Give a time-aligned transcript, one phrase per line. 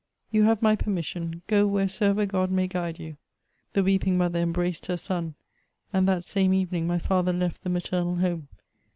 [0.31, 1.43] "You have my permission.
[1.45, 3.17] Go wheresoever God may guide you."
[3.73, 5.35] The weeping mother embraced her son,
[5.93, 8.47] and that same evening my father left the maternal home.